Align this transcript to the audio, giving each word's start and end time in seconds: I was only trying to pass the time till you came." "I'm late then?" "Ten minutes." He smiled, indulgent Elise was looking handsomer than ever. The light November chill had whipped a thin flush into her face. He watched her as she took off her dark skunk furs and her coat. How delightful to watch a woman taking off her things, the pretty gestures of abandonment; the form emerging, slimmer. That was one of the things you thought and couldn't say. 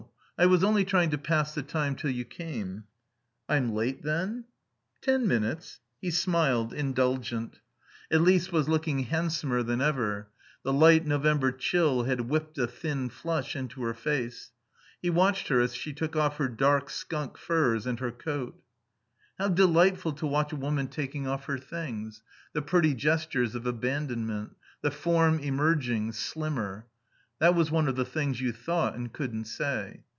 I 0.43 0.47
was 0.47 0.63
only 0.63 0.83
trying 0.85 1.11
to 1.11 1.19
pass 1.19 1.53
the 1.53 1.61
time 1.61 1.95
till 1.95 2.09
you 2.09 2.25
came." 2.25 2.85
"I'm 3.47 3.73
late 3.75 4.01
then?" 4.01 4.45
"Ten 4.99 5.27
minutes." 5.27 5.81
He 6.01 6.09
smiled, 6.09 6.73
indulgent 6.73 7.59
Elise 8.09 8.51
was 8.51 8.67
looking 8.67 9.01
handsomer 9.01 9.61
than 9.61 9.81
ever. 9.81 10.29
The 10.63 10.73
light 10.73 11.05
November 11.05 11.51
chill 11.51 12.05
had 12.05 12.21
whipped 12.21 12.57
a 12.57 12.65
thin 12.65 13.09
flush 13.09 13.55
into 13.55 13.83
her 13.83 13.93
face. 13.93 14.51
He 14.99 15.11
watched 15.11 15.49
her 15.49 15.61
as 15.61 15.75
she 15.75 15.93
took 15.93 16.15
off 16.15 16.37
her 16.37 16.47
dark 16.49 16.89
skunk 16.89 17.37
furs 17.37 17.85
and 17.85 17.99
her 17.99 18.11
coat. 18.11 18.59
How 19.37 19.47
delightful 19.47 20.13
to 20.13 20.25
watch 20.25 20.51
a 20.51 20.55
woman 20.55 20.87
taking 20.87 21.27
off 21.27 21.45
her 21.45 21.59
things, 21.59 22.23
the 22.53 22.63
pretty 22.63 22.95
gestures 22.95 23.53
of 23.53 23.67
abandonment; 23.67 24.55
the 24.81 24.89
form 24.89 25.37
emerging, 25.37 26.13
slimmer. 26.13 26.87
That 27.37 27.53
was 27.53 27.69
one 27.69 27.87
of 27.87 27.95
the 27.95 28.05
things 28.05 28.41
you 28.41 28.51
thought 28.51 28.95
and 28.95 29.13
couldn't 29.13 29.45
say. 29.45 30.01